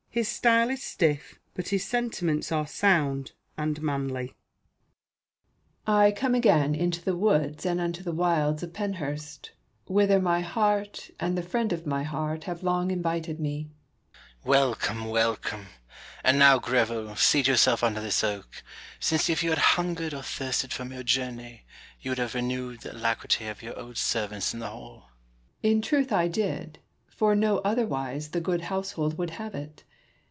[0.13, 4.35] His style is stiff, but his sentiments are sound and manly.]
[5.85, 5.87] Brooke.
[5.97, 9.51] I come again unto the woods and unto the wilds of Penshurst,
[9.85, 13.69] whither my heart and the friend of my heart have long invited me.
[14.43, 15.61] LORD BROOKE AND SIR PHILIP SIDNEY.
[15.61, 15.63] 157 Sidney.
[15.63, 15.67] Welcome, welcome!
[16.25, 18.63] And now, Greville, seat yourself under this oak;
[18.99, 21.65] since if you had hungered or thirsted from your journey,
[22.01, 25.07] you would have renewed the alacrity of your old servants in the hall.
[25.61, 25.71] Brooke.
[25.71, 29.85] In truth I did; for no otherwise the good household would have it.